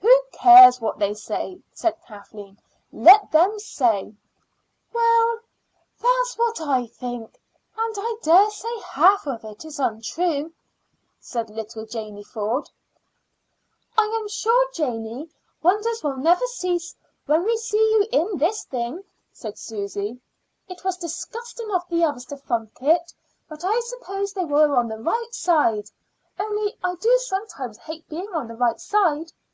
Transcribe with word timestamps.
"Who 0.00 0.22
cares 0.32 0.80
what 0.80 0.98
they 0.98 1.12
say?" 1.12 1.60
said 1.74 2.00
Kathleen. 2.06 2.58
"Let 2.94 3.30
them 3.30 3.58
say." 3.58 4.14
"Well, 4.94 5.38
that's 6.00 6.38
what 6.38 6.62
I 6.62 6.86
think; 6.86 7.38
and 7.76 7.94
I 7.98 8.16
dare 8.22 8.48
say 8.48 8.74
half 8.80 9.26
of 9.26 9.44
it 9.44 9.66
is 9.66 9.78
untrue," 9.78 10.54
said 11.20 11.50
little 11.50 11.84
Janey 11.84 12.24
Ford. 12.24 12.70
"I 13.98 14.04
am 14.18 14.28
sure, 14.28 14.66
Janey, 14.72 15.28
wonders 15.62 16.02
will 16.02 16.16
never 16.16 16.46
cease 16.46 16.94
when 17.26 17.44
we 17.44 17.58
see 17.58 17.76
you 17.76 18.06
in 18.12 18.38
this 18.38 18.64
thing," 18.64 19.04
said 19.30 19.58
Susy. 19.58 20.18
"It 20.70 20.84
was 20.84 20.96
disgusting 20.96 21.70
of 21.74 21.86
the 21.90 22.02
others 22.02 22.24
to 22.32 22.38
funk 22.38 22.78
it. 22.80 23.12
But 23.46 23.62
I 23.62 23.78
suppose 23.80 24.32
they 24.32 24.46
were 24.46 24.74
on 24.74 24.88
the 24.88 24.96
right 25.02 25.34
side; 25.34 25.90
only 26.40 26.78
I 26.82 26.94
do 26.94 27.14
sometimes 27.18 27.76
hate 27.76 28.08
being 28.08 28.32
on 28.32 28.48
the 28.48 28.56
right 28.56 28.80
side. 28.80 29.32